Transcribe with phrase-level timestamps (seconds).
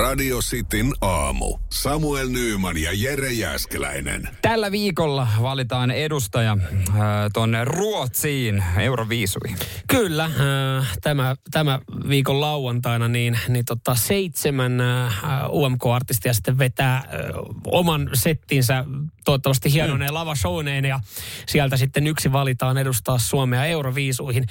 [0.00, 1.58] Radio Cityn aamu.
[1.70, 4.28] Samuel Nyyman ja Jere Jäskeläinen.
[4.42, 6.56] Tällä viikolla valitaan edustaja
[6.88, 6.96] äh,
[7.32, 9.56] tuonne Ruotsiin Euroviisuihin.
[9.88, 15.12] Kyllä, äh, tämä, tämä viikon lauantaina niin, niin tota, seitsemän äh,
[15.48, 17.04] UMK-artistia sitten vetää äh,
[17.66, 18.84] oman settinsä
[19.24, 20.14] toivottavasti hienoneen mm.
[20.14, 21.00] lavashowneen ja
[21.46, 24.46] sieltä sitten yksi valitaan edustaa Suomea Euroviisuihin.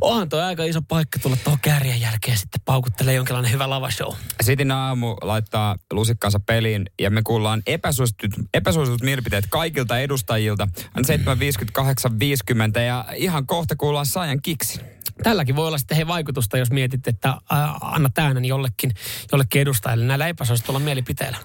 [0.00, 4.14] Onhan tuo aika iso paikka tulla tuohon kärjen jälkeen sitten paukuttelee jonkinlainen hyvä lavashow.
[4.42, 10.68] Sitin aamu laittaa lusikkansa peliin ja me kuullaan epäsuositut, epäsuositut mielipiteet kaikilta edustajilta.
[10.96, 14.80] On 7.58.50 ja ihan kohta kuullaan Sajan kiksi.
[15.22, 17.38] Tälläkin voi olla sitten he vaikutusta, jos mietit, että äh,
[17.80, 18.92] anna äänen jollekin,
[19.32, 21.38] jollekin edustajalle näillä epäsuosituilla mielipiteillä.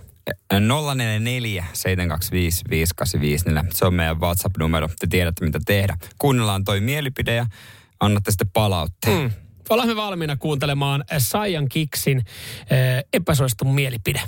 [0.52, 3.74] 044 725 5854.
[3.74, 4.90] Se on meidän WhatsApp-numero.
[5.00, 5.98] Te tiedätte, mitä tehdä.
[6.18, 7.46] Kuunnellaan toi mielipide ja
[8.00, 9.22] annatte sitten palautteen.
[9.22, 9.47] Mm.
[9.70, 14.22] Olemme valmiina kuuntelemaan Saiyan Kiksin äh, epäsuositun mielipide.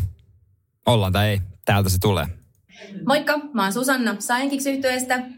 [0.85, 1.41] Ollaan tai ei.
[1.65, 2.26] Täältä se tulee.
[3.05, 4.65] Moikka, mä oon Susanna Saiyan Kiks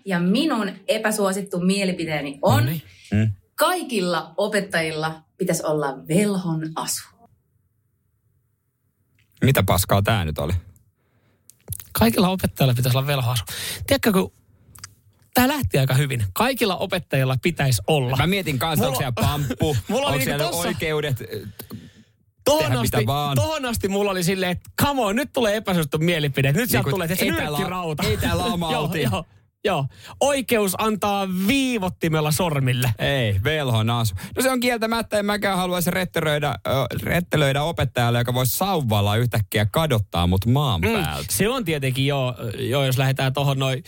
[0.05, 2.81] ja minun epäsuosittu mielipiteeni on, no niin.
[3.11, 3.33] mm.
[3.55, 7.03] kaikilla opettajilla pitäisi olla velhon asu.
[9.41, 10.53] Mitä paskaa tämä nyt oli?
[11.91, 13.43] Kaikilla opettajilla pitäisi olla velhoasu.
[13.88, 14.33] Tiedätkö, kun
[15.33, 16.23] tämä lähti aika hyvin.
[16.33, 18.17] Kaikilla opettajilla pitäisi olla.
[18.17, 20.67] Mä mietin kanssa, onko siellä pamppu, mulla onko siellä tossa...
[20.67, 21.23] oikeudet
[22.43, 22.97] Tohon asti,
[23.35, 26.47] tohon asti mulla oli silleen, että come on, nyt tulee epäsuosittu mielipide.
[26.47, 27.25] Nyt niin sieltä tulee, että
[27.57, 28.03] se rauta.
[28.03, 29.25] Ei täällä joo, joo.
[29.64, 29.86] Joo,
[30.20, 32.94] oikeus antaa viivottimella sormille.
[33.00, 34.16] Ei, velhon asu.
[34.36, 36.56] No se on kieltämättä, en mäkään haluaisi rettelöidä,
[37.04, 41.34] rettelöidä opettajalle, joka voisi sauvalla yhtäkkiä kadottaa mut maan mm, päältä.
[41.34, 43.84] Se on tietenkin joo, jo jos lähdetään tuohon noin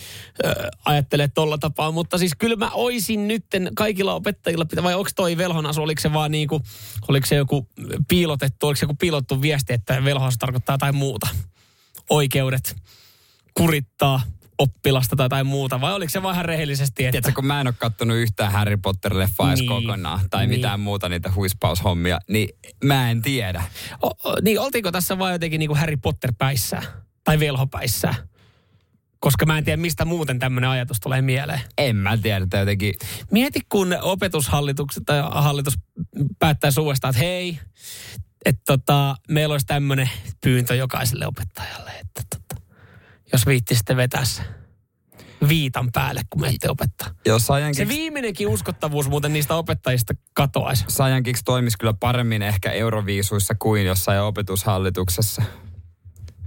[0.46, 0.54] äh,
[0.86, 5.38] ajattelee tolla tapaa, mutta siis kyllä mä oisin nytten kaikilla opettajilla, pitää, vai onko toi
[5.38, 6.62] velhon asu, oliko se vaan niinku,
[7.08, 7.68] oliko se joku
[8.08, 11.28] piilotettu, oliko se joku piilottu viesti, että velhon asu tarkoittaa jotain muuta?
[12.10, 12.76] Oikeudet
[13.54, 14.22] kurittaa
[14.58, 17.06] oppilasta tai jotain muuta, vai oliko se vähän rehellisesti?
[17.06, 17.12] Että...
[17.12, 20.60] Tiedätkö, kun mä en ole kattonut yhtään Harry Potter-leffaa niin, kokonaan, tai niin.
[20.60, 22.50] mitään muuta niitä huispaushommia, niin
[22.84, 23.64] mä en tiedä.
[24.04, 26.82] O, o, niin, oltiinko tässä vaan jotenkin niin kuin Harry Potter-päissä?
[27.24, 28.14] Tai velhopäissä?
[29.20, 31.62] Koska mä en tiedä, mistä muuten tämmöinen ajatus tulee mieleen.
[31.78, 32.94] En mä tiedä, että jotenkin...
[33.32, 35.74] Mieti, kun opetushallitukset tai hallitus
[36.40, 37.60] päättää suusta, että hei,
[38.46, 40.10] että tota, meillä olisi tämmöinen
[40.44, 42.43] pyyntö jokaiselle opettajalle, että tota,
[43.34, 44.42] jos viittisitte vetää se
[45.48, 47.08] viitan päälle, kun menette opettaa.
[47.26, 47.40] Joo,
[47.74, 50.86] Se viimeinenkin uskottavuus muuten niistä opettajista katoaisi.
[50.88, 55.44] Sajankiksi toimisi kyllä paremmin ehkä euroviisuissa kuin jossain opetushallituksessa.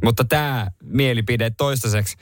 [0.04, 2.16] Mutta tämä mielipide toistaiseksi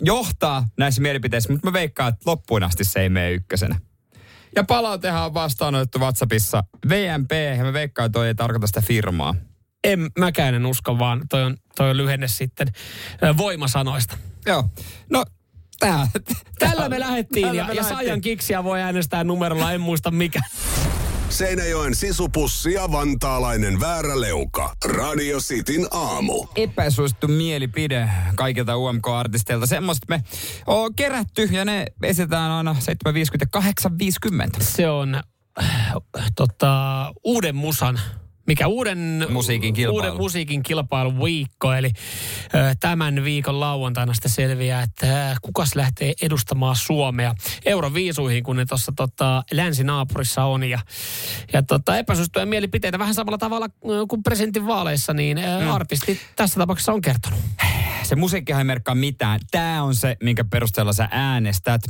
[0.00, 3.80] johtaa näissä mielipiteissä, mutta mä veikkaan, että loppuun asti se ei mene ykkösenä.
[4.56, 9.34] Ja palautehan on vastaanotettu WhatsAppissa VMP, ja mä veikkaan, että toi ei tarkoita sitä firmaa
[9.86, 12.68] en mäkään en usko, vaan toi on, toi on lyhenne sitten
[13.36, 14.16] voimasanoista.
[14.46, 14.64] Joo.
[15.10, 15.24] No
[15.78, 16.06] Tää,
[16.58, 20.40] Tällä me lähdettiin ja, ja Sajan kiksiä voi äänestää numerolla, en muista mikä.
[21.28, 24.76] Seinäjoen sisupussi ja vantaalainen vääräleuka.
[24.84, 26.46] Radio Cityn aamu.
[26.54, 29.66] Epäsuosittu mielipide kaikilta UMK-artisteilta.
[29.66, 30.24] Semmoista me
[30.66, 32.76] on kerätty ja ne esitetään aina
[33.08, 35.94] 7.50 Se on äh,
[36.36, 38.00] tota, uuden musan
[38.46, 41.90] mikä uuden musiikin kilpailu, uuden musiikin kilpailu viikko, eli
[42.54, 47.34] ö, tämän viikon lauantaina sitten selviää, että ö, kukas lähtee edustamaan Suomea
[47.64, 50.64] Euroviisuihin, kun ne tuossa tota, länsinaapurissa on.
[50.64, 50.78] Ja,
[51.52, 53.68] ja tota, epäsuosittuja mielipiteitä vähän samalla tavalla
[54.08, 55.70] kuin presidentin vaaleissa, niin ö, mm.
[55.70, 57.40] artisti tässä tapauksessa on kertonut
[58.06, 59.40] se musiikkihan ei merkkaa mitään.
[59.50, 61.80] Tämä on se, minkä perusteella sä äänestät.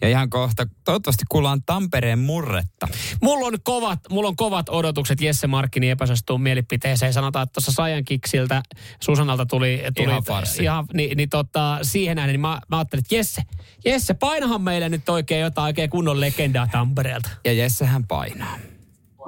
[0.00, 2.88] Ja ihan kohta, toivottavasti kuullaan Tampereen murretta.
[3.22, 7.12] Mulla on kovat, mulla on kovat odotukset Jesse Markkinin epäsuosituun mielipiteeseen.
[7.12, 8.62] Sanotaan, että tuossa Sajan Kiksiltä
[9.00, 10.62] Susanalta tuli, tuli ihan farsi.
[10.62, 13.42] Ihan, niin, niin tota, siihen näin, niin mä, mä ajattelin, että Jesse,
[13.84, 17.30] Jesse, painahan meille nyt oikein jotain oikein kunnon legendaa Tampereelta.
[17.44, 18.58] Ja Jessehän painaa.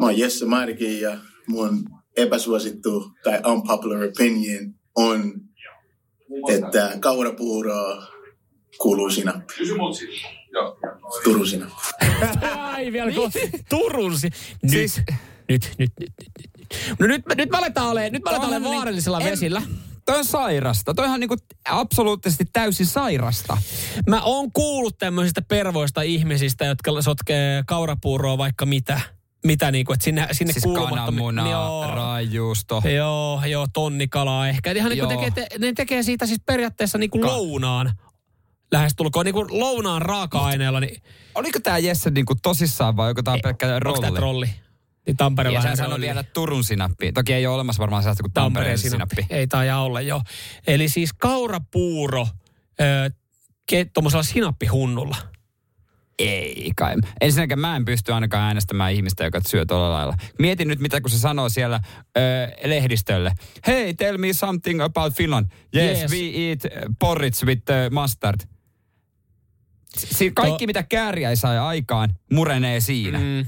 [0.01, 1.19] Mä oon Jesse Markin ja
[1.49, 1.85] mun
[2.17, 5.33] epäsuosittu tai unpopular opinion on
[6.49, 8.07] että kaurapuuroa
[8.79, 9.55] kuuluu sinappi.
[11.25, 11.75] Turun sinappi.
[12.55, 13.13] Ai vielä
[13.69, 14.39] Turun sinappi.
[14.63, 15.01] Nyt, siis...
[15.49, 16.39] nyt, nyt, nyt, nyt.
[16.99, 19.63] No nyt, nyt me aletaan olemaan, nyt me aletaan olemaan niin- vaarallisella en, vesillä.
[20.07, 20.95] Toi on sairasta.
[20.95, 21.37] Toi on niinku
[21.69, 23.59] absoluuttisesti täysin sairasta.
[24.09, 29.01] Mä oon kuullut tämmöisistä pervoista ihmisistä, jotka sotkee kaurapuuroa vaikka mitä
[29.45, 32.83] mitä niinku, että sinne, sinne siis kananmuna, joo, rajuusto.
[32.97, 34.73] Joo, joo, tonnikalaa ehkä.
[34.73, 37.93] Ihan niinku tekee, te, ne tekee siitä siis periaatteessa niinku Ka- lounaan
[38.73, 40.81] lähestulkoon niinku lounaan raaka-aineella.
[40.81, 41.03] Niin...
[41.35, 44.07] Oliko tämä Jesse niinku tosissaan vai onko tämä pelkkä rolli?
[44.07, 44.51] Onko trolli?
[45.07, 47.13] Niin Tampereella Ja sä se sano oli vielä Turun sinappi.
[47.13, 49.27] Toki ei ole olemassa varmaan sellaista kuin Tampereen sinappi.
[49.31, 50.23] Ei taida olla, joo.
[50.67, 52.27] Eli siis kaurapuuro
[53.67, 55.17] ke, tuommoisella sinappihunnulla.
[56.19, 56.95] Ei kai.
[57.21, 60.15] Ensinnäkään mä en pysty ainakaan äänestämään ihmistä, joka syö tuolla lailla.
[60.39, 61.81] Mietin nyt, mitä kun se sanoo siellä
[62.17, 62.21] ö,
[62.69, 63.33] lehdistölle.
[63.67, 65.47] Hey, tell me something about Finland.
[65.77, 66.11] Yes, Yes.
[66.13, 66.19] we
[66.49, 66.61] eat
[66.99, 68.41] porridge with uh, mustard.
[69.97, 73.19] Si- kaikki, To- mitä kääriä saa aikaan, murenee siinä.
[73.19, 73.47] Mm.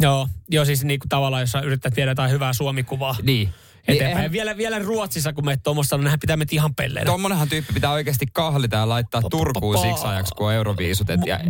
[0.00, 3.48] Joo, joo siis niin kuin tavallaan, jos sä yrität viedä jotain hyvää suomikuvaa Niin.
[3.88, 4.16] eteenpäin.
[4.16, 7.06] eihän- vielä, vielä Ruotsissa, kun meet tuommoista, niin nehän pitää mennä ihan pelleenä.
[7.06, 11.10] Tuommoinenhan tyyppi pitää oikeasti kahlita ja laittaa Turkuun siksi ajaksi, kun on euroviisut.
[11.10, 11.40] Et, ja,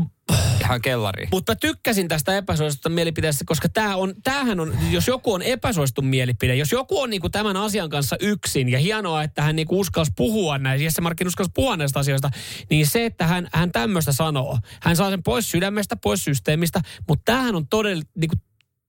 [0.70, 1.28] ihan kellari.
[1.32, 6.54] Mutta tykkäsin tästä epäsuositusta mielipiteestä, koska tää on, tämähän on, jos joku on epäsuosittu mielipide,
[6.54, 10.58] jos joku on niinku tämän asian kanssa yksin ja hienoa, että hän niinku uskalsi puhua
[10.58, 12.30] näistä, Jesse Markkin uskalsi puhua näistä asioista,
[12.70, 17.22] niin se, että hän, hän tämmöistä sanoo, hän saa sen pois sydämestä, pois systeemistä, mutta
[17.24, 18.36] tämähän on todell, niinku,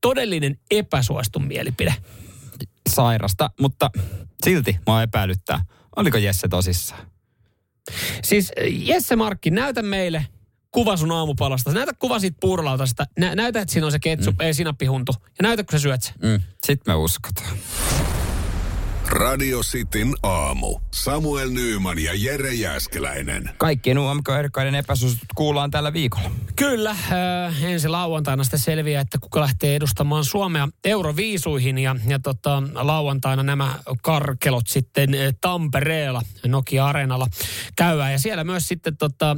[0.01, 1.95] todellinen epäsuosittu mielipide.
[2.89, 3.91] Sairasta, mutta
[4.43, 5.65] silti mä epäilyttää.
[5.95, 7.07] Oliko Jesse tosissaan?
[8.23, 10.25] Siis Jesse Markki, näytä meille
[10.71, 11.73] kuva sun aamupalasta.
[11.73, 13.05] Näytä kuva siitä puurolautasesta.
[13.19, 14.45] Nä, näytä, että siinä on se ketsup, mm.
[14.45, 15.13] ei sinappihuntu.
[15.21, 16.13] Ja näytä, kun sä syöt sen.
[16.21, 16.41] Mm.
[16.63, 17.57] Sitten me uskotaan.
[19.11, 20.79] Radio Cityn aamu.
[20.91, 23.49] Samuel Nyyman ja Jere Jäskeläinen.
[23.57, 26.31] Kaikkien UMK-ehdokkaiden epäsuositut kuullaan tällä viikolla.
[26.55, 32.63] Kyllä, äh, ensi lauantaina sitten selviää, että kuka lähtee edustamaan Suomea Euroviisuihin ja, ja tota,
[32.73, 37.27] lauantaina nämä karkelot sitten äh, Tampereella Nokia-areenalla
[37.75, 38.11] käydään.
[38.11, 39.37] Ja siellä myös sitten tota,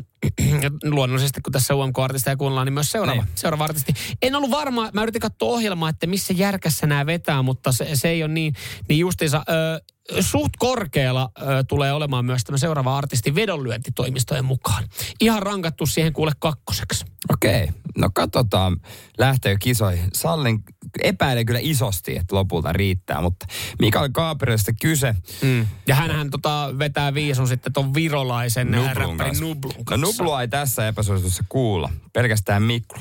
[0.83, 3.31] luonnollisesti, kun tässä UMK-artisteja kuunnellaan, niin myös seuraava, Niin.
[3.35, 3.93] seuraava artisti.
[4.21, 8.09] En ollut varma, mä yritin katsoa ohjelmaa, että missä järkässä nämä vetää, mutta se, se
[8.09, 8.53] ei ole niin,
[8.89, 9.43] niin justiinsa...
[9.49, 9.83] Ö,
[10.19, 14.83] suht korkealla ö, tulee olemaan myös tämä seuraava artisti vedonlyöntitoimistojen mukaan.
[15.21, 17.05] Ihan rankattu siihen kuule kakkoseksi.
[17.33, 17.67] Okei,
[17.97, 18.77] no katsotaan
[19.17, 20.09] lähteekö kisoihin.
[20.13, 20.63] Sallin
[21.01, 23.45] epäilen kyllä isosti, että lopulta riittää, mutta
[23.79, 25.15] Mikael Gabrielista kyse.
[25.41, 25.67] Mm.
[25.87, 29.43] Ja hänhän tota, vetää viisun sitten ton virolaisen Nublun kanssa.
[29.43, 30.05] Nublun No kanssa.
[30.07, 32.99] Nublua ei tässä epäsuositussa kuulla, pelkästään Miklu.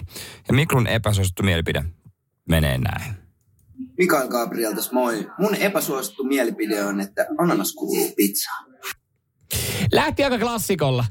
[0.49, 1.85] Ja Miklun epäsuosittu mielipide
[2.49, 3.15] menee näin.
[3.99, 5.27] Mikael Gabriel tässä moi.
[5.39, 8.73] Mun epäsuosittu mielipide on, että ananas kuuluu pizzaan.
[9.93, 11.05] Lähti aika klassikolla.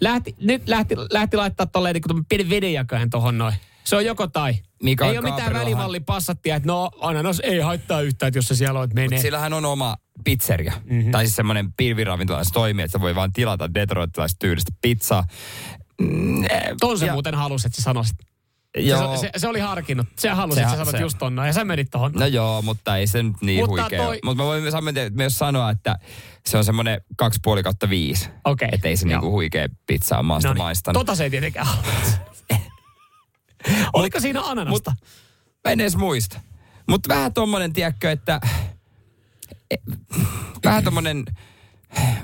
[0.00, 3.54] Lähti, nyt lähti, lähti laittaa tolleen niin kuin pienen vedenjakajan tohon noin.
[3.84, 4.54] Se on joko tai.
[4.82, 8.54] Mikael ei ole mitään Gabrielhan- välimallipassattia, että no ananas ei haittaa yhtään, että jos se
[8.54, 9.18] siellä on, että menee.
[9.22, 10.72] Sillähän on oma pizzeria.
[10.84, 10.94] Mhm.
[10.94, 11.10] Mm-hmm.
[11.10, 15.24] Tai siis semmoinen pilviravintola, se toimii, että sä voi vaan tilata detroittilaista tyylistä pizzaa.
[16.00, 16.44] Mm,
[16.80, 18.16] Ton se ja- muuten halusi, että sä sanoisit.
[18.76, 20.06] Se, Joo, se, se, oli harkinnut.
[20.18, 21.46] Se halusi, Se- että sä sanot se- just ton noin.
[21.46, 22.12] Ja sä menit tohon.
[22.12, 24.02] No joo, mutta ei se nyt niin Mutta huikea.
[24.02, 24.18] toi-.
[24.24, 24.62] Mutta mä voin
[25.10, 25.98] myös sanoa, että
[26.46, 28.28] se on semmoinen 2,5 kautta 5.
[28.44, 28.68] Okei.
[28.72, 29.20] Että ei se Joo.
[29.20, 30.62] niinku huikea pizzaa maasta Noniin.
[30.62, 31.00] maistanut.
[31.00, 31.66] Tota se ei tietenkään.
[33.92, 34.94] Oliko siinä ananasta?
[35.64, 36.40] Mä en edes muista.
[36.88, 38.40] Mutta vähän tommonen, tiedätkö, että...
[39.70, 39.76] e-
[40.64, 41.24] Vähän tommonen...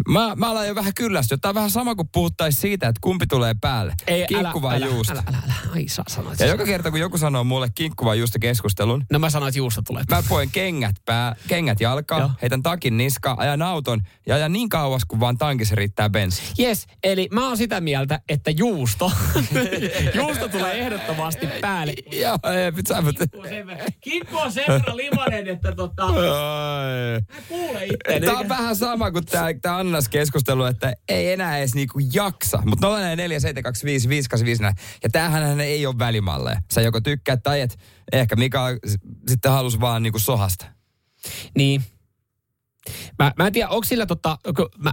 [0.08, 1.38] Mä, mä alan jo vähän kyllästyä.
[1.40, 3.94] Tää on vähän sama kuin puhuttaisiin siitä, että kumpi tulee päälle.
[4.28, 5.12] kinkku vai älä, juusto.
[5.12, 5.54] Älä, älä, älä.
[5.74, 6.40] Ai sä sanoit.
[6.40, 9.58] Ja joka kerta, kun joku sanoo mulle kinkku vai juusto keskustelun, No mä sanoin, että
[9.58, 10.04] juusto tulee.
[10.10, 12.30] mä poin kengät, pää, kengät jalkaan, Joo.
[12.42, 16.42] heitän takin niskaan, ajan auton ja ajan niin kauas, kun vaan tankissa riittää bensa.
[16.60, 19.12] Yes, eli mä oon sitä mieltä, että juusto,
[20.14, 21.94] juusto tulee ehdottomasti päälle.
[22.12, 23.02] Joo, ei, pitää
[24.00, 28.20] Kinkku on sen verran- limanen, että tota, mä kuulen itse.
[28.26, 32.62] Tämä on vähän sama kuin tämä, tämä Annas keskustelu, että ei enää edes niinku jaksa.
[32.64, 34.62] Mutta 044 725 585
[35.02, 36.60] Ja tämähän ei ole välimalleja.
[36.72, 37.78] Sä joko tykkäät tai et.
[38.12, 38.66] Ehkä Mika
[39.28, 40.66] sitten halusi vaan niinku sohasta.
[41.56, 41.84] Niin.
[43.18, 44.38] Mä, mä en tiedä, onko sillä tota,
[44.78, 44.92] mä,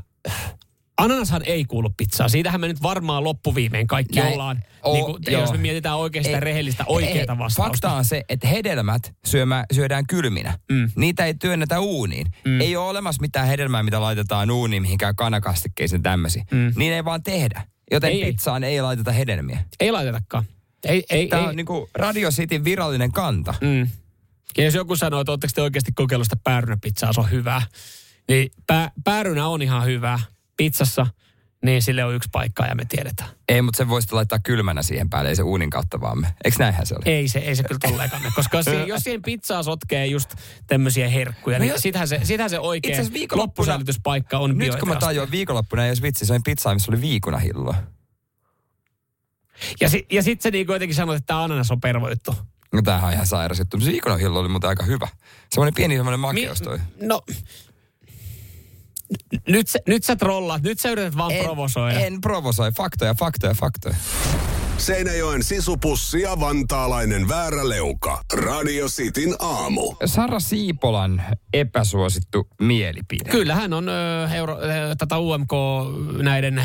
[1.04, 2.30] ananashan ei kuulu pizzaan.
[2.30, 4.34] Siitähän me nyt varmaan loppuviimein kaikki Näin.
[4.34, 4.64] ollaan.
[4.84, 5.42] Oo, niin kuin, joo.
[5.42, 7.64] jos me mietitään oikein sitä Ei- rehellistä oikeaa ei, vastausta.
[7.64, 10.60] Fakta on se, että hedelmät syömä, syödään kylminä.
[10.72, 10.90] Mm.
[10.96, 12.28] Niitä ei työnnetä uuniin.
[12.46, 12.62] Mm.
[12.62, 16.44] Ei ole olemassa mitään hedelmää, mitä laitetaan uuniin, mihinkään kanakastikkeisiin tämmöisiä.
[16.52, 16.74] Mm.
[16.76, 17.64] Niin ei vaan tehdä.
[17.92, 18.32] Joten Ei, ei.
[18.32, 19.64] pizzaan ei laiteta hedelmiä.
[19.80, 20.44] Ei laitetakaan.
[20.84, 21.48] Ei, ei, Tämä ei.
[21.50, 23.54] on niinku Radio Cityn virallinen kanta.
[23.62, 23.88] Mm.
[24.58, 27.62] Ja jos joku sanoo, että oletteko te oikeasti kokeillut sitä päärynäpizzaa, se on hyvää.
[28.28, 30.20] Niin pää, päärynä on ihan hyvää
[30.66, 31.08] pizzassa,
[31.66, 33.30] niin sille on yksi paikka ja me tiedetään.
[33.50, 36.28] Ei, mutta se voisi laittaa kylmänä siihen päälle, ei se uunin kautta vaan me.
[36.44, 37.04] Eikö näinhän se oli?
[37.06, 40.36] Ei se, ei se kyllä tolleekaan mene, koska si, jos siihen pizzaan sotkee just
[40.68, 42.98] tämmöisiä herkkuja, No niin jos- sitähän se, sitähän se oikea
[43.32, 47.02] loppusäilytyspaikka on Nyt kun mä tajuan viikonloppuna, ei olisi vitsi, se oli pizza, missä oli
[47.02, 47.76] viikunahilloa.
[49.82, 52.36] Ja, si, ja sitten se niin kuitenkin sanoi, että tämä ananas on pervoittu.
[52.74, 53.80] No tämähän on ihan sairas juttu.
[53.80, 55.08] Se viikunahillo oli muuten aika hyvä.
[55.50, 56.80] Semmoinen pieni semmoinen makeus toi.
[57.02, 57.36] No, n-
[59.48, 62.00] nyt, sä- nyt sä trollaat, nyt sä yrität vaan provosoida.
[62.00, 62.72] En provosoi.
[62.72, 63.96] Faktoja, faktoja, faktoja.
[64.78, 68.24] Seinäjoen sisupussi ja vantaalainen vääräleuka.
[68.34, 69.96] Radio Cityn aamu.
[70.06, 73.30] Sara Siipolan epäsuosittu mielipide.
[73.30, 75.52] Kyllä hän on ö, euro, ö, tätä UMK
[76.24, 76.64] näiden ö,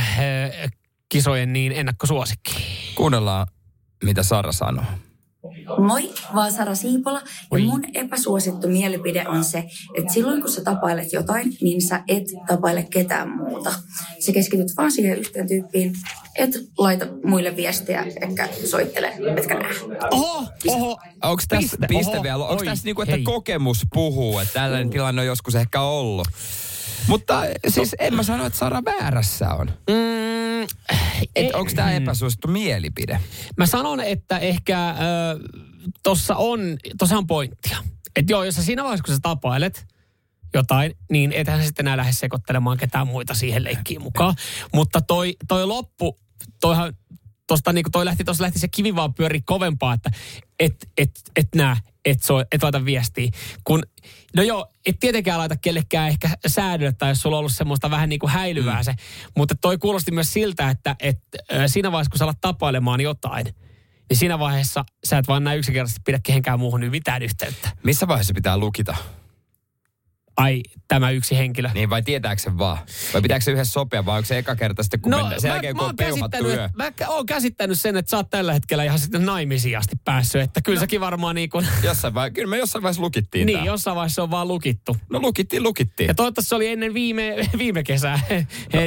[1.08, 2.54] kisojen niin ennakkosuosikki.
[2.94, 3.46] Kuunnellaan,
[4.04, 4.84] mitä Sara sanoo.
[5.78, 7.22] Moi, vaan Sara Siipola.
[7.52, 9.64] Ja mun epäsuosittu mielipide on se,
[9.98, 13.72] että silloin kun sä tapailet jotain, niin sä et tapaile ketään muuta.
[14.26, 15.92] Sä keskityt vaan siihen yhteen tyyppiin,
[16.34, 19.72] et laita muille viestiä, etkä soittele, etkä näe.
[20.10, 20.98] Oho, oho.
[21.22, 22.44] Onko tässä Piste, piste, oho, vielä?
[22.44, 23.22] Onko tässä niinku, että hei.
[23.24, 26.28] kokemus puhuu, että tällainen tilanne on joskus ehkä ollut?
[27.08, 29.66] Mutta siis en mä sano, että Sara väärässä on.
[29.66, 30.35] Mm,
[31.36, 33.20] Et onko tämä epäsuosittu mielipide?
[33.56, 34.96] Mä sanon, että ehkä äh,
[36.02, 36.60] tossa on,
[36.98, 37.78] tossa on pointtia.
[38.16, 39.86] Että joo, jos sä siinä vaiheessa, kun sä tapailet
[40.54, 44.34] jotain, niin ethän sä sitten enää lähde sekoittelemaan ketään muita siihen leikkiin mukaan.
[44.74, 46.18] Mutta toi, toi loppu,
[46.60, 46.94] toihan,
[47.46, 50.10] tosta niinku toi lähti, tossa lähti se kivi vaan pyöri kovempaa, että
[50.60, 53.30] et, et, et nää, et, soi, et laita viestiä.
[53.64, 53.82] Kun,
[54.36, 58.08] no joo, et tietenkään laita kellekään ehkä säädölle, tai jos sulla on ollut semmoista vähän
[58.08, 58.84] niin kuin häilyvää mm.
[58.84, 58.94] se.
[59.36, 61.18] Mutta toi kuulosti myös siltä, että et,
[61.66, 63.46] siinä vaiheessa, kun sä alat tapailemaan jotain,
[64.08, 67.70] niin siinä vaiheessa sä et vaan näin yksinkertaisesti pidä kehenkään muuhun nyt mitään yhteyttä.
[67.82, 68.96] Missä vaiheessa pitää lukita?
[70.36, 71.70] Ai, tämä yksi henkilö.
[71.74, 72.78] Niin vai tietääkö se vaan?
[73.14, 75.40] Vai pitääkö se yhdessä sopia vai onko se eka kerta sitten kun no, mennään?
[75.40, 76.68] Sen jälkeen kun oon on peuhattu yö.
[76.76, 80.40] mä oon käsittänyt sen, että sä oot tällä hetkellä ihan sitten naimisiin asti päässyt.
[80.42, 80.80] Että kyllä no.
[80.80, 83.66] säkin varmaan niin kuin, Jossain vai, kyllä me jossain vaiheessa lukittiin niin, tää.
[83.66, 84.96] jossain vaiheessa on vaan lukittu.
[85.10, 86.08] No lukittiin, lukittiin.
[86.08, 88.20] Ja toivottavasti se oli ennen viime, viime kesää.
[88.30, 88.46] Et-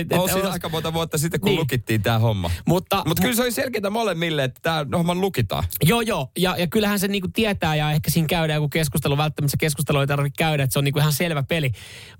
[0.09, 1.59] No, on et- siitä aika monta vuotta sitten, kun Niin.
[1.59, 2.51] lukittiin tämä homma.
[2.67, 5.63] Mutta, Mutta kyllä se oli selkeää molemmille, että tämä homma lukitaan.
[5.83, 6.31] Joo, joo.
[6.37, 9.17] Ja, ja kyllähän se niinku tietää ja ehkä siinä käydään joku keskustelu.
[9.17, 11.71] Välttämättä se keskustelu ei tarvitse käydä, että se on niinku ihan selvä peli.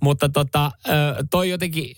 [0.02, 0.72] Mutta tota,
[1.32, 1.96] toi jotenkin,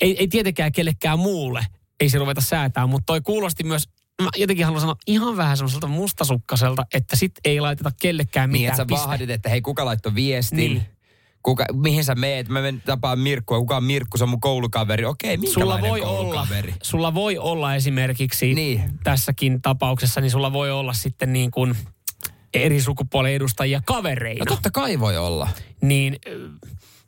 [0.00, 1.66] ei, ei tietenkään kellekään muulle,
[2.00, 3.88] ei se ruveta säätää, mutta toi kuulosti myös,
[4.22, 8.72] mä jotenkin haluan sanoa ihan vähän semmoiselta mustasukkaselta, että sit ei laiteta kellekään Niin, mitään.
[8.72, 9.06] että sä piste.
[9.08, 10.56] vahdit, että hei, kuka laittoi viestin?
[10.56, 10.72] Niin.
[10.72, 10.86] Niin.
[11.42, 12.48] Kuka, mihin sä meet?
[12.48, 13.58] Mä menen tapaan Mirkkua.
[13.58, 14.18] Kuka on Mirkku?
[14.18, 15.04] Se on mun koulukaveri.
[15.04, 16.46] Okei, Sulla voi, olla,
[16.82, 18.82] sulla voi olla esimerkiksi Niin.
[19.04, 21.76] tässäkin tapauksessa, niin sulla voi olla sitten niin kuin
[22.64, 24.38] eri sukupuolen edustajia kavereina.
[24.38, 25.48] No totta kai voi olla.
[25.82, 26.18] niin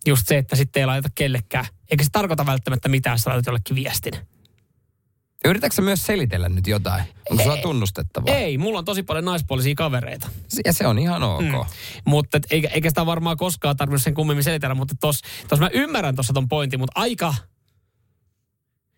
[0.07, 1.65] just se, että sitten ei laita kellekään.
[1.91, 4.13] Eikä se tarkoita välttämättä mitään, jos sä laitat jollekin viestin.
[5.45, 7.05] Yritätkö sä myös selitellä nyt jotain?
[7.31, 8.35] Onko sulla tunnustettavaa?
[8.35, 10.29] Ei, mulla on tosi paljon naispuolisia kavereita.
[10.65, 11.43] Ja se on ihan ok.
[11.43, 11.51] Mm.
[12.05, 15.71] Mutta et, eikä, eikä sitä varmaan koskaan tarvinnut sen kummemmin selitellä, mutta tos, tos mä
[15.73, 17.35] ymmärrän tuossa ton pointin, mutta aika...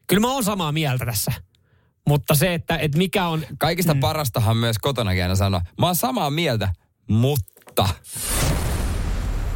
[0.07, 1.33] Kyllä mä oon samaa mieltä tässä.
[2.09, 3.47] Mutta se, että et mikä on...
[3.59, 4.01] Kaikista mm.
[4.01, 5.61] parastahan myös kotonakin aina sanoa.
[5.79, 6.73] Mä oon samaa mieltä,
[7.11, 7.89] mutta...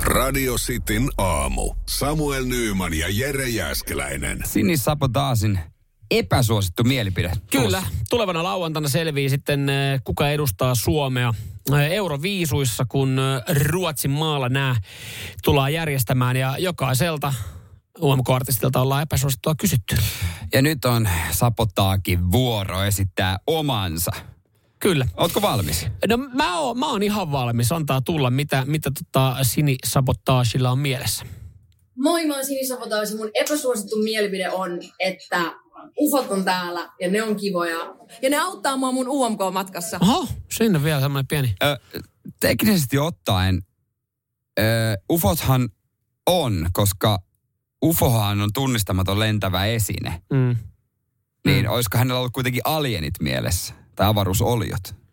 [0.01, 1.75] Radio Cityn aamu.
[1.89, 4.39] Samuel Nyyman ja Jere Jäskeläinen.
[4.45, 5.59] Sini Sapotaasin
[6.11, 7.33] epäsuosittu mielipide.
[7.51, 11.35] Kyllä, tulevana lauantaina selvii sitten, eh, kuka edustaa Suomea
[11.73, 14.77] eh, Euroviisuissa, kun eh, Ruotsin maalla nämä
[15.45, 16.37] tullaan järjestämään.
[16.37, 17.35] Ja jokaiselta
[18.01, 19.97] UMK-artistilta ollaan epäsuosittua kysytty.
[20.53, 24.11] Ja nyt on Sapotaakin vuoro esittää omansa.
[24.79, 25.07] Kyllä.
[25.17, 25.87] Ootko valmis?
[26.09, 30.79] No mä oon, mä oon ihan valmis antaa tulla, mitä, mitä tota Sini Sabotaasilla on
[30.79, 31.25] mielessä.
[31.97, 35.53] Moi, mä oon Sinisabotaus ja mun epäsuosittu mielipide on, että
[35.99, 37.95] ufot on täällä ja ne on kivoja.
[38.23, 39.99] Ja ne auttaa mua mun UMK-matkassa.
[40.01, 41.55] Oho, sinne vielä semmoinen pieni.
[41.63, 41.79] Ö,
[42.41, 43.63] teknisesti ottaen
[44.59, 44.63] ö,
[45.13, 45.69] ufothan
[46.27, 47.24] on, koska
[47.85, 50.23] ufohan on tunnistamaton lentävä esine.
[50.33, 50.57] Mm.
[51.47, 53.75] Niin olisiko hänellä ollut kuitenkin alienit mielessä?
[53.97, 55.04] Tai avaruusoliot?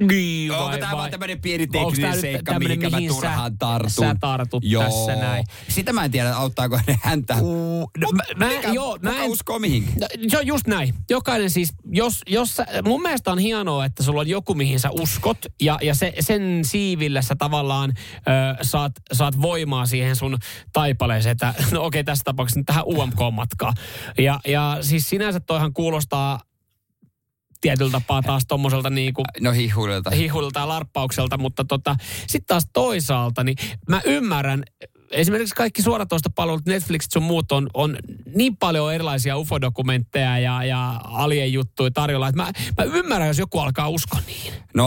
[0.00, 0.98] Niin, Onko vai, tämä vai?
[0.98, 3.90] vaan tämmöinen pieni tekninen seikka, mihinkä mä sä- turhaan tartun?
[3.90, 5.44] sä tartut tässä näin?
[5.68, 7.36] Sitä mä en tiedä, auttaako ne häntä.
[7.98, 9.94] No, mä, mä, Mikä, joo, kuka mä en, uskoo mihinkin?
[10.32, 10.94] No, just näin.
[11.10, 14.90] Jokainen siis, jos, jos sä, mun mielestä on hienoa, että sulla on joku, mihin sä
[14.90, 20.38] uskot, ja, ja se, sen siivillä sä tavallaan ö, saat, saat voimaa siihen sun
[20.72, 23.74] taipaleeseen, että no okei, tässä tapauksessa nyt tähän UMK-matkaan.
[24.18, 26.40] Ja, ja siis sinänsä toihan kuulostaa
[27.60, 30.10] tietyllä tapaa taas tommoselta niinku No hihuilta.
[30.10, 33.56] hihuilta ja larppaukselta, mutta tota, sitten taas toisaalta, niin
[33.88, 34.62] mä ymmärrän,
[35.10, 37.96] esimerkiksi kaikki suoratoistopalvelut, Netflixit sun muut on, on
[38.34, 43.58] niin paljon erilaisia UFO-dokumentteja ja, ja alien juttuja tarjolla, että mä, mä ymmärrän, jos joku
[43.58, 44.52] alkaa uskoa niin.
[44.78, 44.82] 047255854.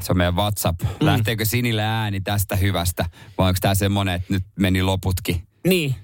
[0.00, 0.82] Se on meidän WhatsApp.
[0.82, 0.88] Mm.
[1.00, 3.04] Lähteekö Sinille ääni tästä hyvästä?
[3.38, 5.42] Vai onko tämä semmoinen, että nyt meni loputkin?
[5.66, 5.94] Niin.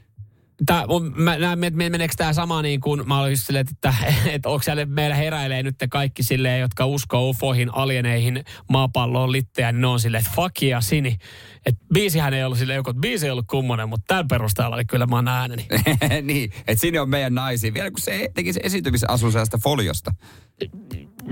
[0.66, 3.94] Tää, mun- mä näen, että meneekö tämä sama niin kuin, mä olin just silleen, että,
[4.34, 9.80] että onko siellä meillä heräilee nyt kaikki silleen, jotka uskoo ufoihin, alieneihin, maapalloon, littejä, niin
[9.80, 11.16] ne on silleen, että fuck yeah, sini.
[11.66, 14.84] Että biisihän ei ollut silleen, joku, että biisi ei ollut kummonen, mutta tällä perusteella oli
[14.84, 15.66] kyllä mä oon ääneni.
[16.22, 17.74] niin, että sinne on meidän naisia.
[17.74, 19.32] Vielä kun se teki se esiintymisasun
[19.62, 20.14] foliosta.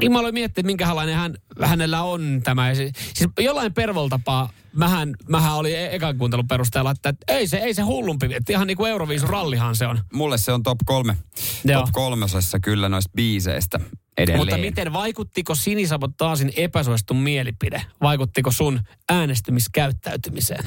[0.01, 2.75] Niin mä aloin miettiä, minkälainen hän, hänellä on tämä.
[2.75, 2.93] Siis
[3.39, 7.83] jollain pervoltapaa, mähän, mähän oli e- ekan kuuntelun perusteella, että, että ei se, ei se
[7.83, 8.35] hullumpi.
[8.35, 10.01] Että ihan niin kuin Euroviisun rallihan se on.
[10.13, 11.17] Mulle se on top kolme.
[11.65, 11.81] Joo.
[11.81, 13.81] Top kolmosessa kyllä noista biiseistä
[14.19, 14.39] edelleen.
[14.39, 17.83] Mutta miten vaikuttiko sinisabotaasin epäsuosittu mielipide?
[18.03, 20.65] Vaikuttiko sun äänestymiskäyttäytymiseen?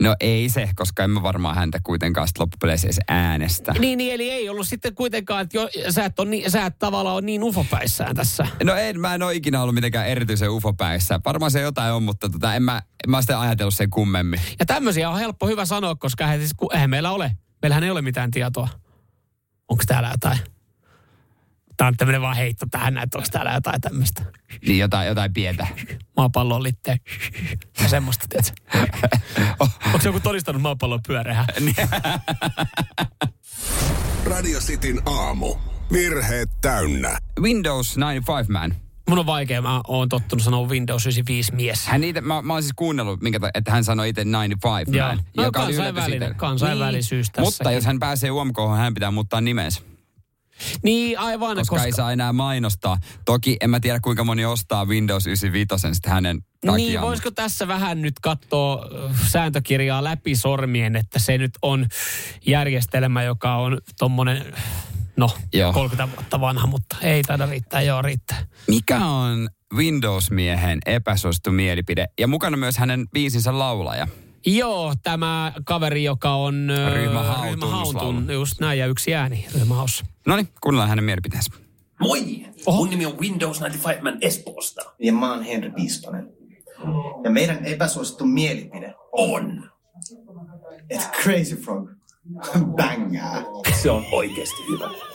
[0.00, 3.72] No ei se, koska en mä varmaan häntä kuitenkaan sit loppupeleissä edes äänestä.
[3.78, 6.78] Niin, niin, eli ei ollut sitten kuitenkaan, että jo, sä, et on niin, sä et
[6.78, 8.46] tavallaan ole niin ufopäissään tässä.
[8.64, 11.20] No en, mä en ole ikinä ollut mitenkään erityisen ufopäissä.
[11.24, 14.40] Varmaan se jotain on, mutta tota, en mä, en mä sitä ajatellut sen kummemmin.
[14.58, 17.36] Ja tämmöisiä on helppo hyvä sanoa, koska eihän, siis, eihän meillä ole.
[17.62, 18.68] Meillähän ei ole mitään tietoa.
[19.68, 20.38] Onko täällä jotain?
[21.80, 24.22] Tämä on tämmöinen vaan heitto tähän, että onko täällä jotain tämmöistä.
[24.66, 25.66] Niin jotain, jotain pientä.
[26.16, 26.98] Maapallon litteen.
[27.82, 28.78] Ja semmoista, tiedätkö?
[29.86, 31.46] Onko joku todistanut maapallon pyöreää?
[34.30, 35.54] Radio Cityn aamu.
[35.92, 37.18] Virheet täynnä.
[37.40, 38.74] Windows 95 Man.
[39.08, 41.86] Mun on vaikea, mä oon tottunut sanoa Windows 95 mies.
[41.86, 45.08] Hän itse, mä, mä oon siis kuunnellut, minkä, että hän sanoi itse 95 Joo.
[45.08, 45.20] Man.
[45.36, 47.32] No, joka kansainvälinen- kansainvälisyys niin.
[47.32, 47.44] tässäkin.
[47.46, 49.89] Mutta jos hän pääsee UMK, hän pitää muuttaa nimensä.
[50.82, 51.56] Niin, aivan.
[51.56, 52.98] Koska, koska ei saa enää mainostaa.
[53.24, 56.76] Toki en mä tiedä kuinka moni ostaa Windows 95 sitten hänen takiaan.
[56.76, 61.86] Niin, voisiko tässä vähän nyt katsoa äh, sääntökirjaa läpi sormien, että se nyt on
[62.46, 64.54] järjestelmä, joka on tommonen,
[65.16, 65.72] no, Joo.
[65.72, 68.46] 30 vuotta vanha, mutta ei taida riittää, joo riittää.
[68.68, 72.06] Mikä on Windows-miehen epäsuosittu mielipide?
[72.18, 74.08] Ja mukana myös hänen biisinsä laulaja.
[74.46, 76.70] Joo, tämä kaveri, joka on...
[76.70, 78.12] ö, Ryhmä Hau Ryhmä tunnuslaulu.
[78.12, 80.04] Hautun, just näin, ja yksi ääni ryhmähaussa.
[80.26, 81.50] No niin, kuunnellaan hänen mielipiteensä.
[82.00, 82.46] Moi!
[82.66, 84.82] Mun nimi on Windows 95 Man Espoosta.
[84.98, 86.28] Ja mä oon Henry Piispanen.
[87.24, 89.70] Ja meidän epäsuosittu mielipide On.
[90.90, 91.90] että Crazy Frog
[92.76, 93.42] bängää.
[93.82, 95.09] Se on oikeasti hyvä.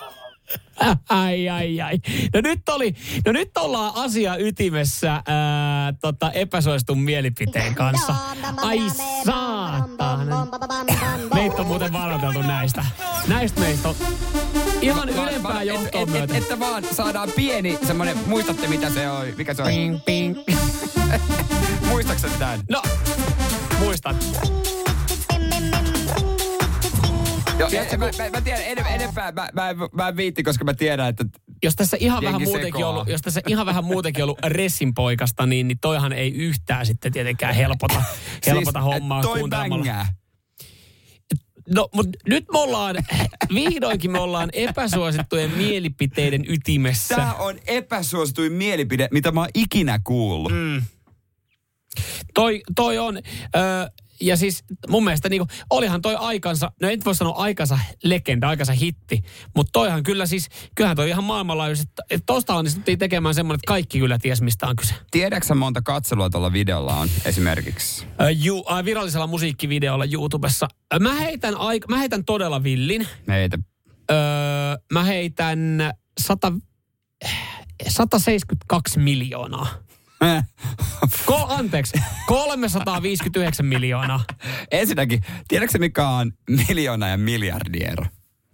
[1.10, 2.00] Ai, ai, ai.
[2.34, 8.16] No nyt, oli, no nyt ollaan asia ytimessä ää, tota, epäsuositun mielipiteen kanssa.
[8.58, 8.82] Ai
[9.26, 10.48] saatana.
[11.34, 12.86] Meitä on muuten varoiteltu näistä.
[13.28, 13.96] Näistä meistä on
[14.82, 16.36] ihan ylempää johtoa et, et, myöten.
[16.36, 19.68] että vaan saadaan pieni semmonen, muistatte mitä se on, mikä se on?
[19.68, 20.38] Ping, ping.
[21.90, 22.60] Muistatko sä tämän?
[22.70, 22.82] No,
[23.80, 24.16] muistan.
[27.60, 30.66] Joo, en, mä, mä, mä, tiedän enem, enempää, mä, mä, en- mä en viitti, koska
[30.66, 31.26] mä tiedän, että
[31.64, 35.68] Jos tässä ihan vähän muutenkin ollut, jos tässä ihan vähän muutenkin ollut Ressin poikasta, niin,
[35.68, 38.04] niin toihan ei yhtään sitten tietenkään helpota,
[38.48, 39.84] helpota siis, hommaa toi kuuntelemalla.
[39.84, 40.06] bängää.
[41.76, 42.96] No, mutta nyt me ollaan,
[43.54, 47.16] vihdoinkin me ollaan epäsuosittujen mielipiteiden ytimessä.
[47.16, 50.52] Tämä on epäsuosituin mielipide, mitä mä oon ikinä kuullut.
[50.52, 50.82] Mm.
[52.34, 53.18] Toi, toi on,
[53.56, 53.90] ö,
[54.22, 58.74] ja siis mun mielestä niinku, olihan toi aikansa, no en voi sanoa aikansa legenda, aikansa
[58.74, 59.22] hitti,
[59.56, 64.00] mutta toihan kyllä siis, kyllähän toi ihan maailmanlaajuisesti, että tosta onnistuttiin tekemään semmoinen, että kaikki
[64.00, 64.94] kyllä ties mistä on kyse.
[65.12, 68.06] Tiedätkö sä monta katselua tuolla videolla on esimerkiksi?
[68.22, 70.68] Ö, ju, äh, virallisella musiikkivideolla YouTubessa.
[71.00, 73.08] Mä heitän, aik, mä heitän todella villin.
[73.28, 73.58] Meitä.
[74.12, 74.18] Öö,
[74.94, 76.52] mä heitän 100,
[77.88, 79.85] 172 miljoonaa.
[81.26, 81.98] Ko, anteeksi,
[82.28, 84.24] 359 miljoonaa.
[84.72, 86.32] Ensinnäkin, tiedätkö mikä on
[86.68, 88.06] miljoona ja miljardiero?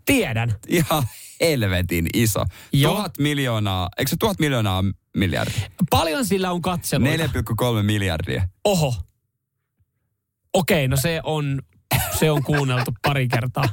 [0.06, 0.56] Tiedän.
[0.68, 1.04] Ihan
[1.42, 2.46] helvetin iso.
[2.74, 2.94] Joo.
[2.94, 5.54] Tuhat miljoonaa, eikö se tuhat miljoonaa on miljardi?
[5.90, 7.24] Paljon sillä on katseluita.
[7.26, 7.32] 4,3
[7.82, 8.48] miljardia.
[8.64, 8.96] Oho.
[10.54, 11.62] Okei, no se on,
[12.20, 13.70] se on kuunneltu pari kertaa.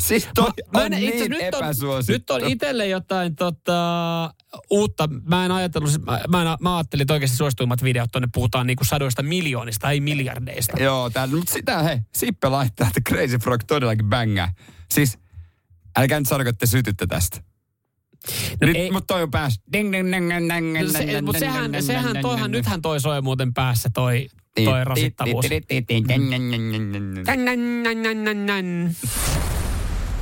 [0.00, 1.62] Siis toi Mä on en- itse niin nyt on,
[2.08, 4.34] nyt on itselle jotain tota,
[4.70, 5.08] uutta.
[5.24, 8.84] Mä en ajatellut, mä, mä, en, mä ajattelin, että oikeasti suosituimmat videot tonne puhutaan niinku
[8.84, 10.82] sadoista miljoonista, ei miljardeista.
[10.82, 14.52] Joo, tää, mutta sitä hei, Sippe laittaa, että Crazy Frog todellakin bängää.
[14.90, 15.18] Siis,
[15.98, 17.40] älkää nyt sanoko, että te sytytte tästä.
[18.60, 19.60] No nyt, ei- mutta toi on pääs.
[19.72, 22.82] Ding, ding, ding, ding, ding, No se, ding, mutta sehän, ding, sehän, toihan, ding, nythän
[22.82, 24.28] toi soi muuten päässä toi,
[24.64, 25.46] toi rasittavuus.